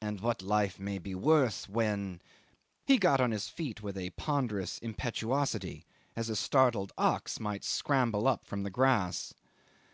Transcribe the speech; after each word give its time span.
And 0.00 0.18
what 0.22 0.40
life 0.40 0.80
may 0.80 0.96
be 0.96 1.14
worth 1.14 1.68
when"... 1.68 2.22
he 2.86 2.96
got 2.96 3.20
on 3.20 3.32
his 3.32 3.48
feet 3.50 3.82
with 3.82 3.98
a 3.98 4.08
ponderous 4.16 4.78
impetuosity, 4.78 5.84
as 6.16 6.30
a 6.30 6.36
startled 6.36 6.94
ox 6.96 7.38
might 7.38 7.62
scramble 7.62 8.26
up 8.26 8.46
from 8.46 8.62
the 8.62 8.70
grass 8.70 9.34